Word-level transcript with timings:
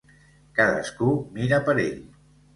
Cadascú 0.59 1.11
mira 1.37 1.61
per 1.69 1.79
ell. 1.87 2.03